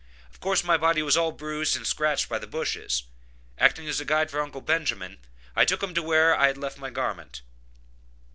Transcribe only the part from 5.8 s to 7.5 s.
him to where I had left my garment.